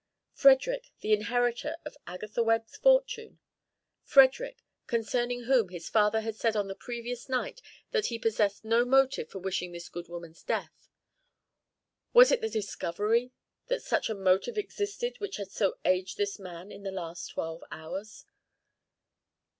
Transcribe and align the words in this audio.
Frederick, 0.33 0.87
the 1.01 1.13
inheritor 1.13 1.75
of 1.85 1.95
Agatha 2.07 2.41
Webb's 2.41 2.75
fortune! 2.75 3.37
Frederick, 4.03 4.63
concerning 4.87 5.43
whom 5.43 5.69
his 5.69 5.89
father 5.89 6.21
had 6.21 6.35
said 6.35 6.55
on 6.55 6.67
the 6.67 6.73
previous 6.73 7.29
night 7.29 7.61
that 7.91 8.07
he 8.07 8.17
possessed 8.17 8.65
no 8.65 8.83
motive 8.83 9.29
for 9.29 9.37
wishing 9.37 9.71
this 9.73 9.89
good 9.89 10.07
woman's 10.09 10.41
death! 10.41 10.89
Was 12.13 12.31
it 12.31 12.41
the 12.41 12.49
discovery 12.49 13.31
that 13.67 13.83
such 13.83 14.09
a 14.09 14.15
motive 14.15 14.57
existed 14.57 15.19
which 15.19 15.35
had 15.37 15.51
so 15.51 15.77
aged 15.85 16.17
this 16.17 16.39
man 16.39 16.71
in 16.71 16.81
the 16.81 16.89
last 16.89 17.27
twelve 17.29 17.63
hours? 17.69 18.25